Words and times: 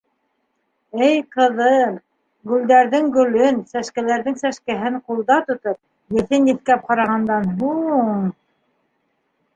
Эй 1.07 1.19
ҡыҙым... 1.35 1.91
гөлдәрҙең 2.53 3.11
гөлөн, 3.17 3.61
сәскәләрҙең 3.73 4.39
сәскәһен 4.45 4.97
ҡулда 5.11 5.37
тотоп, 5.51 5.79
еҫен 6.19 6.51
еҫкәп 6.53 6.89
ҡарағандан 6.91 7.49
һуң... 7.63 8.27